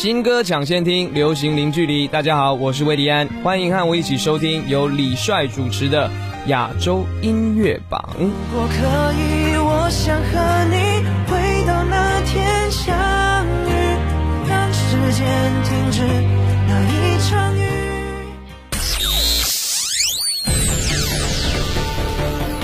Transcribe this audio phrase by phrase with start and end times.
[0.00, 2.08] 新歌抢先听，流行零距离。
[2.08, 6.10] 大家好，我是魏迪安，欢迎和我一起收听由李帅主持的
[6.46, 8.02] 亚洲音乐榜。
[8.18, 12.96] 如果可以，我想和你回到那天相
[13.68, 13.72] 遇，
[14.48, 15.26] 让时间
[15.64, 16.00] 停止
[16.66, 17.60] 那一场雨。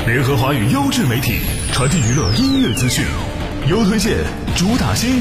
[0.06, 1.40] 联合华语优质媒体，
[1.70, 3.04] 传递娱乐音乐资讯，
[3.68, 4.24] 优推荐，
[4.56, 5.20] 主打新，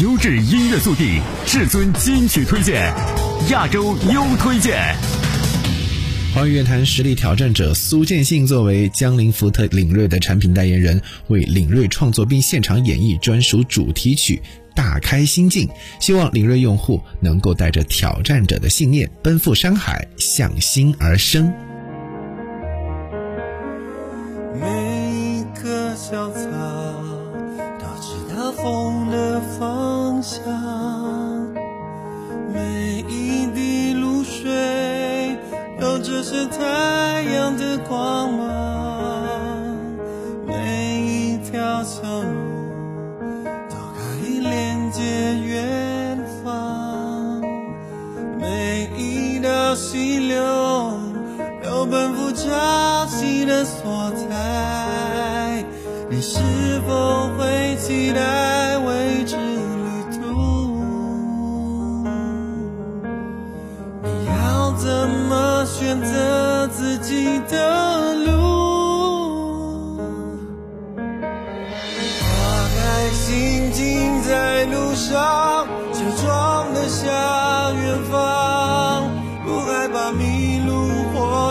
[0.00, 2.90] 优质音乐速递，至尊金曲推荐，
[3.50, 4.74] 亚洲优推荐。
[6.34, 14.40] 华语乐坛实力挑战者苏建信作为江铃福特领锐的产品代言人，为领锐创作并现场演绎专属主题曲
[14.74, 15.68] 《大开心境》，
[16.00, 21.52] 希望领锐用户能够带着挑战者的信念，奔赴山海，向心而生。
[36.22, 38.71] 是太阳的光芒，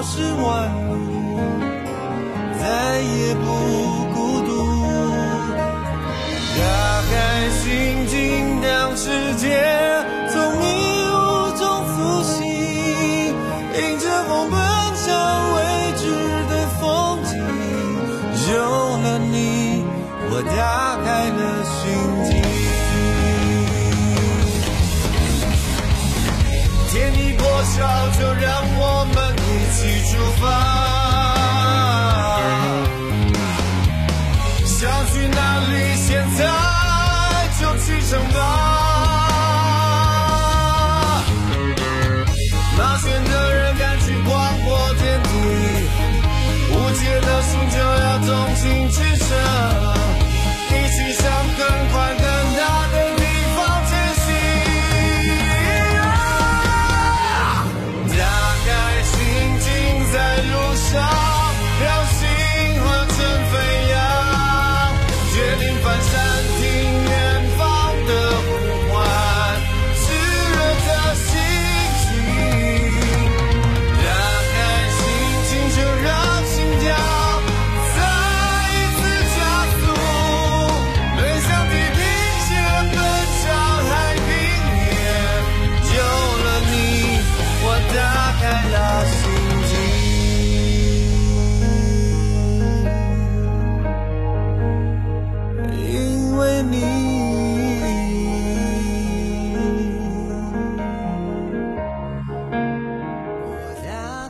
[0.03, 0.97] 是弯路，
[2.59, 3.45] 再也不
[4.13, 4.49] 孤独。
[6.57, 6.61] 打
[7.11, 7.13] 开
[7.49, 9.47] 心境，让世界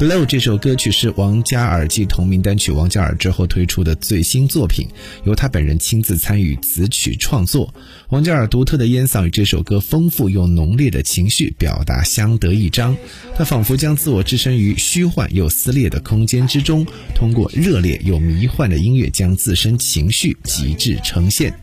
[0.02, 4.88] Blow》这首歌曲是王嘉尔继同名单曲《王嘉尔》之后推出的最新作品，
[5.26, 7.72] 由他本人亲自参与词曲创作。
[8.10, 12.98] 王嘉尔独特的烟嗓与这首歌丰富又浓烈的情绪表达相得益彰，
[13.36, 16.84] 他仿佛将自我置身于虚幻又撕裂的空间之中，
[17.14, 21.54] 通过热烈又迷幻的音乐将自身情绪极致呈现。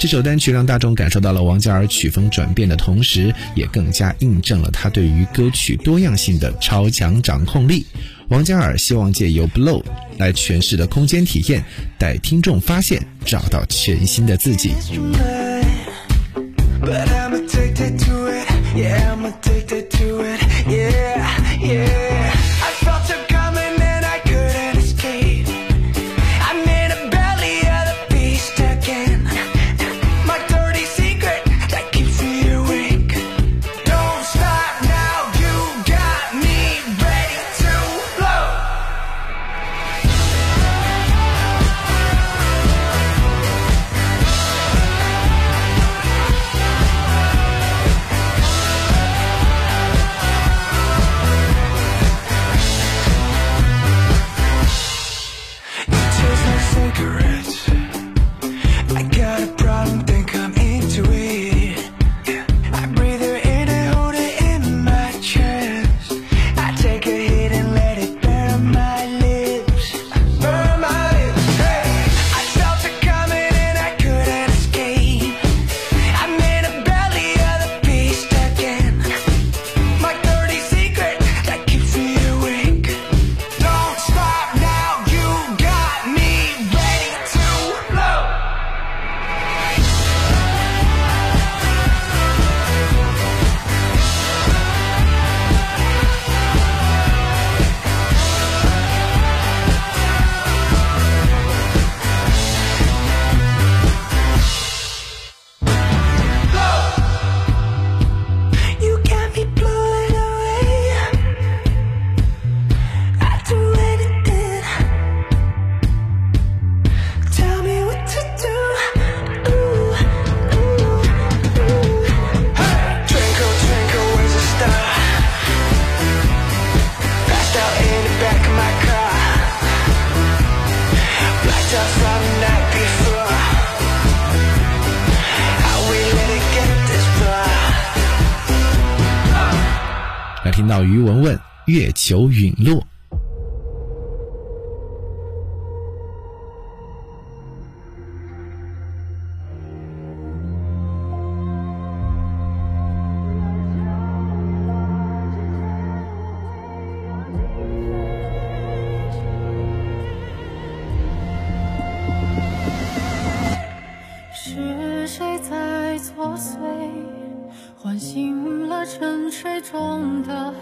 [0.00, 7.84] 这首单曲让大众感受到了王嘉尔曲风转变的同时，也更加印证了他对于歌曲多样性的超强掌控力。
[8.28, 9.82] 王嘉尔希望借由《Blow》
[10.16, 11.62] 来诠释的空间体验，
[11.98, 14.70] 带听众发现，找到全新的自己。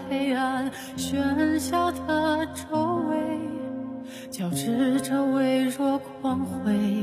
[0.09, 0.69] 黑暗？
[0.97, 3.39] 喧嚣的周围，
[4.31, 6.98] 交织着微弱光辉。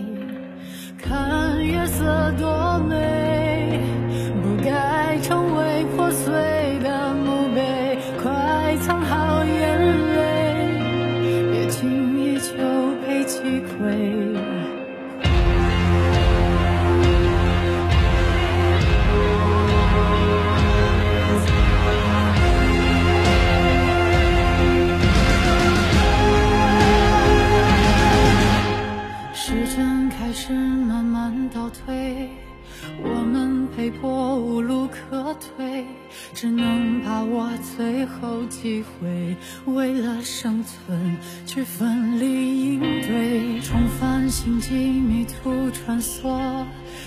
[38.66, 39.36] 机会，
[39.72, 41.16] 为了生存
[41.46, 46.64] 去奋力应对，重返星际迷途穿梭，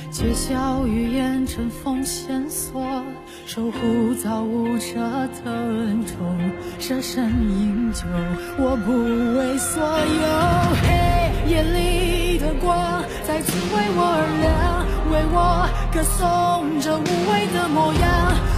[0.09, 3.03] 揭晓预言尘封线索，
[3.45, 4.95] 守护造物者
[5.43, 6.39] 的恩宠，
[6.79, 8.05] 舍身营救，
[8.57, 8.93] 我不
[9.37, 10.23] 为所有。
[10.87, 14.78] 黑夜里的光再次为我而亮，
[15.09, 17.01] 为我歌颂着无
[17.31, 18.07] 畏的模样，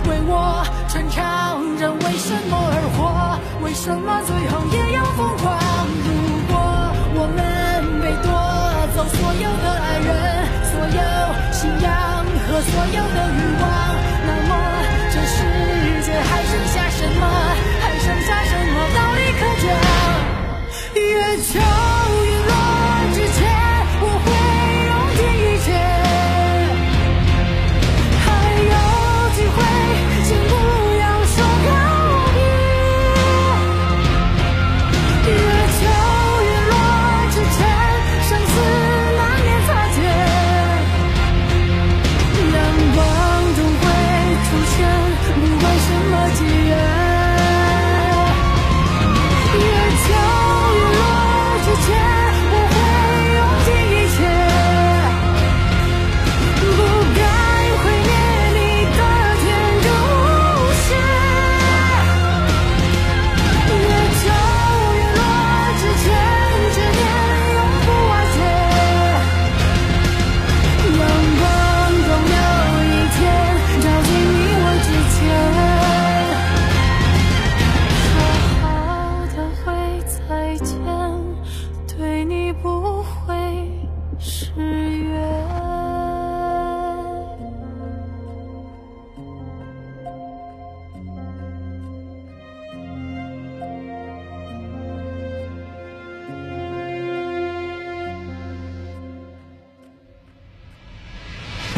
[0.10, 5.58] 为我传唱着为什么而活，为什么最后也要疯狂？
[6.04, 6.12] 如
[6.52, 6.54] 果
[7.16, 7.40] 我们
[8.04, 8.28] 被夺
[8.94, 10.10] 走所有的爱人，
[10.68, 11.00] 所有
[11.56, 11.90] 信仰
[12.48, 13.64] 和所有的欲望，
[14.28, 14.52] 那么
[15.08, 15.38] 这世
[16.04, 17.24] 界还剩下什么？
[17.80, 19.72] 还剩下什么道理可讲？
[21.00, 21.60] 月球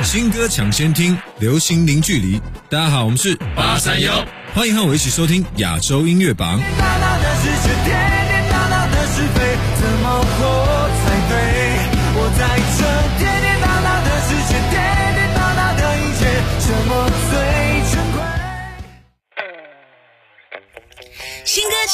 [0.04, 2.40] 新歌抢先听，流行零距离。
[2.70, 4.14] 大家好，我们是八三幺，
[4.54, 6.60] 欢迎和我一起收听亚洲音乐榜。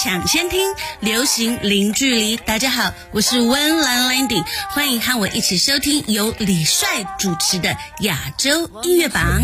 [0.02, 0.62] 抢先听，
[1.02, 2.38] 流行零距离。
[2.38, 9.42] 大家好，我是温岚 Landy，欢迎和我一起收听由李帅主持的亚洲音乐榜。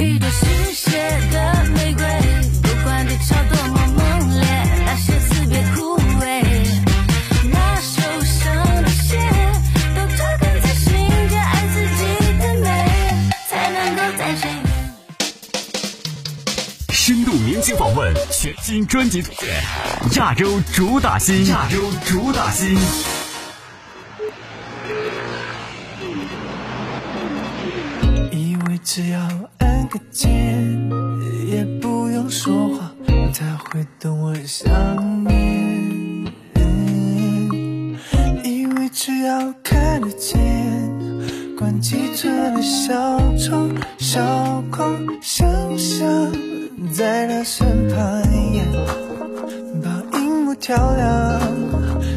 [17.65, 19.59] 深度年轻访问，全新专辑推荐，
[20.17, 22.77] 亚洲主打新，亚洲主打新。
[28.31, 29.19] 以为只要
[29.57, 30.29] 按个键，
[31.47, 32.91] 也不用说话，
[33.33, 34.69] 他会懂我想
[50.67, 51.39] 把荧幕调亮，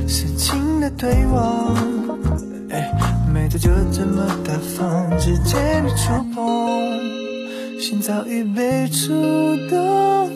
[0.09, 1.77] 深情的对望。
[2.71, 2.91] 哎，
[3.33, 6.41] 眉头就这么大方，指尖的触碰，
[7.81, 9.13] 心早已被触
[9.69, 10.31] 动。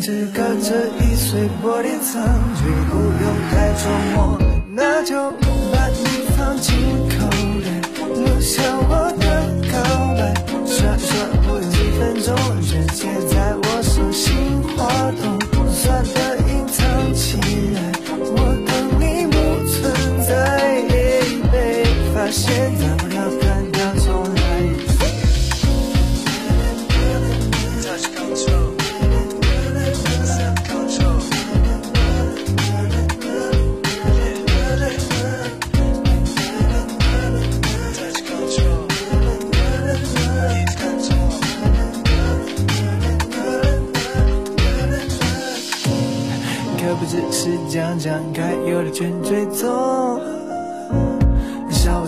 [0.00, 2.20] 只隔着一碎玻璃层，
[2.58, 4.38] 距离不用太琢磨，
[4.74, 5.30] 那就
[5.72, 6.04] 把你
[6.36, 6.74] 放进
[7.08, 7.30] 口
[7.62, 7.66] 袋，
[8.16, 8.90] 留下我
[9.20, 9.24] 的
[9.70, 9.74] 告
[10.16, 10.34] 白，
[10.66, 11.08] 刷刷
[11.42, 14.34] 不用几分钟，直接在我手心
[14.76, 15.38] 滑动，
[15.70, 16.41] 算的
[46.82, 50.31] 可不只是讲讲，该有的全追踪。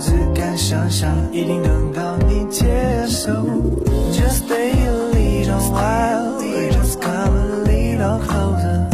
[0.04, 2.66] 只敢想象，一定能到你接
[3.08, 3.30] 受。
[4.12, 8.84] Just stay a little while, just come a little closer。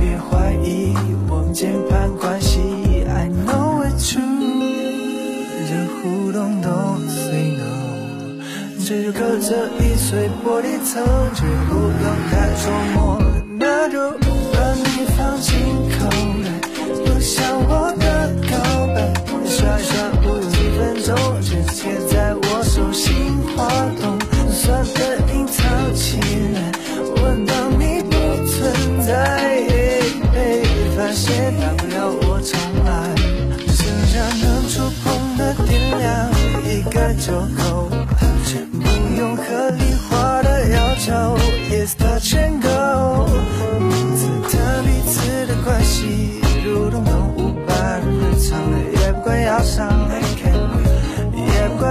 [0.00, 0.92] 别怀疑
[1.28, 2.58] 我们键盘关系
[3.06, 4.24] ，I know it's true。
[5.68, 5.70] 这
[6.02, 8.42] 互动 don't say no，
[8.84, 10.98] 这就隔着一碎玻璃层，
[11.32, 12.97] 绝不用太琢磨，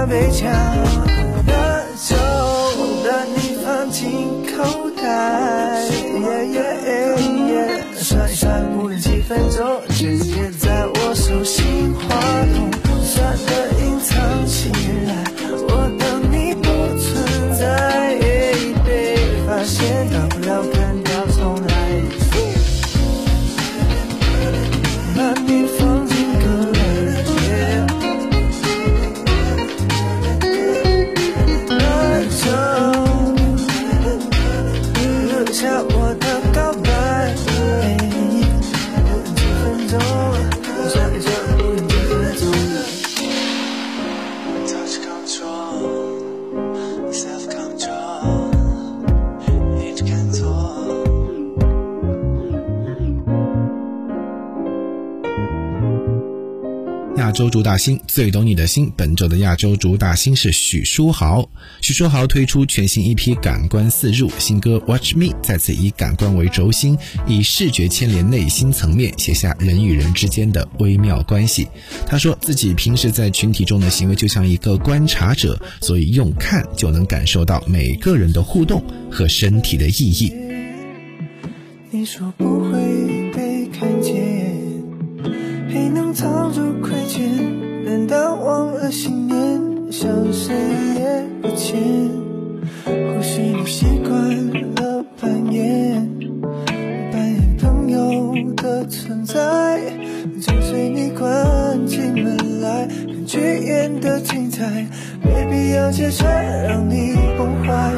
[0.08, 1.17] 被抢，
[57.58, 61.44] 主打星最懂你的心，本周的亚洲主打星是许书豪。
[61.80, 66.96] 许书豪推出全新一批《感官四入》新歌《Watch Me》，再次以感官为轴心，
[67.26, 71.66] 以视觉牵连内心层面，写下人与人之间的微妙关系。
[72.06, 80.32] 他说自己平时在群体中的行为就像一个观察者，所以用看就能感受到每个人的互动和身体的意义。
[81.90, 83.17] 你说不会
[88.88, 90.54] 忘了信念，像谁
[90.94, 91.76] 也不见？
[92.86, 96.08] 或许你习惯了扮演，
[97.12, 99.78] 扮演朋友的存在，
[100.40, 104.64] 就随你关起门来，看剧演的精彩，
[105.22, 107.92] 没必要揭穿，让你崩坏。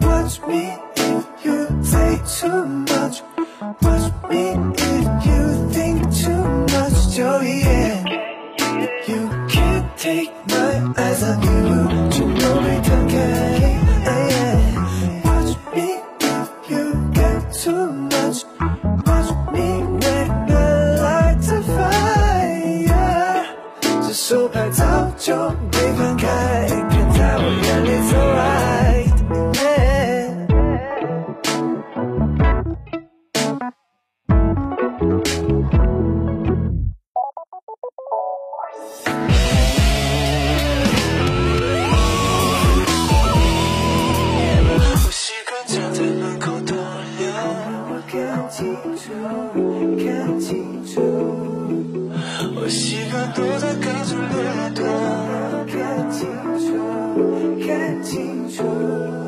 [0.00, 3.20] Watch me if you say too much.
[3.82, 7.14] Watch me if you think too much.
[7.14, 8.23] Joey, you can't
[10.04, 13.83] Take my eyes off you, 좀 너를 당해
[57.66, 59.23] 看清楚。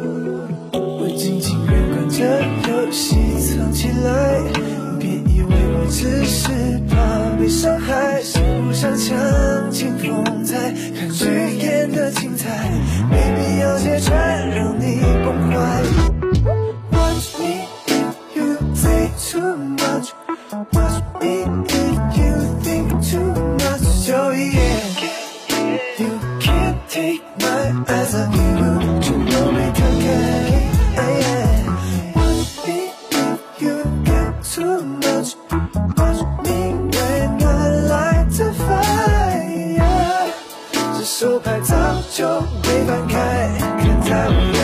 [42.86, 43.49] 翻开
[43.82, 44.32] 看在我。
[44.32, 44.55] 们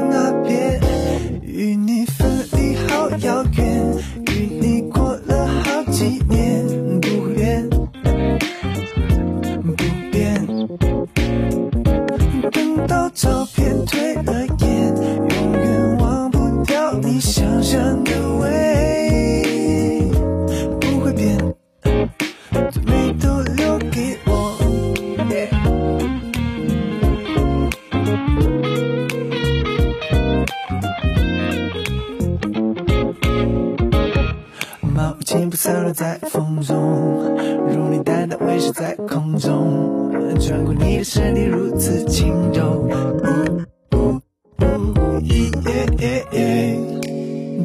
[0.00, 0.65] 那边。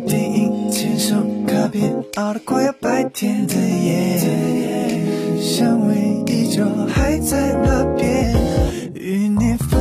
[0.07, 1.15] 电影，牵手
[1.47, 4.19] 卡片，熬到快要白天的夜，
[5.39, 5.95] 香味
[6.27, 8.33] 依旧还在那边，
[8.93, 9.80] 与你分。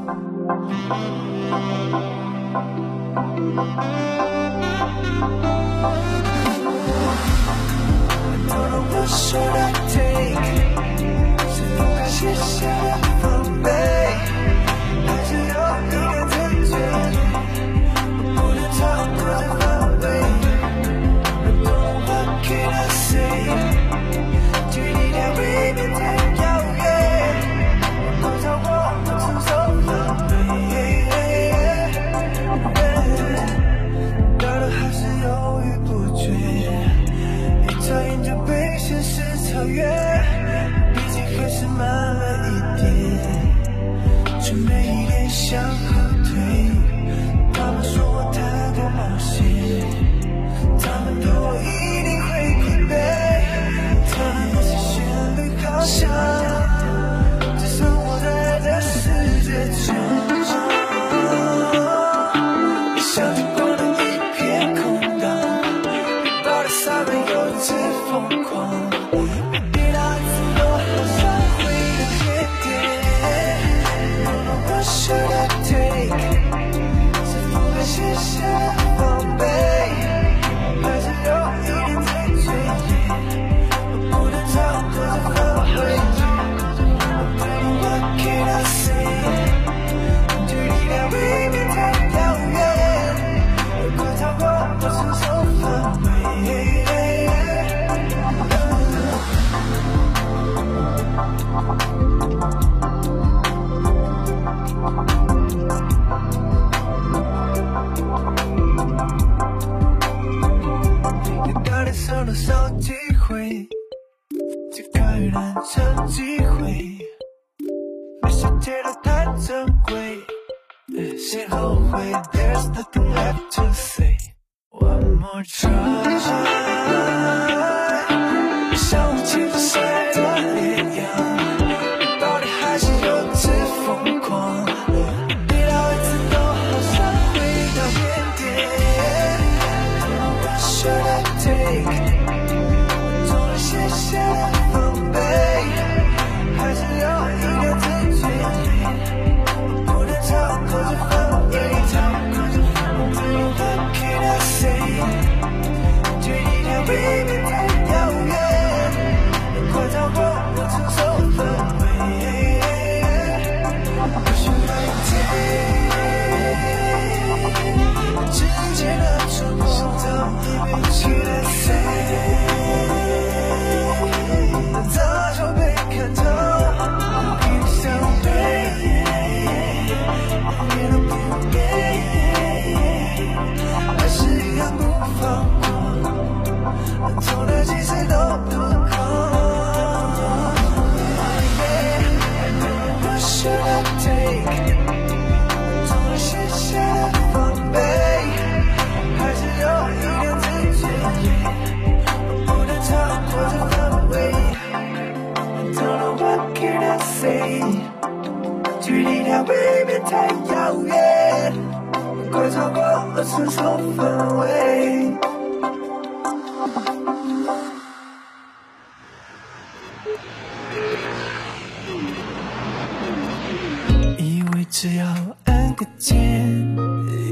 [224.17, 225.05] 以为只要
[225.45, 226.75] 按个键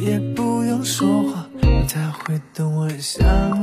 [0.03, 1.49] 也不用说话
[1.91, 3.58] 他会懂我想